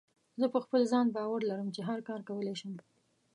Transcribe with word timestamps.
زه 0.39 0.45
په 0.53 0.59
خپل 0.65 0.81
ځان 0.91 1.07
باور 1.15 1.39
لرم 1.49 1.67
چې 1.75 1.81
هر 1.89 1.99
کار 2.07 2.19
کولی 2.29 2.55
شم. 2.59 2.73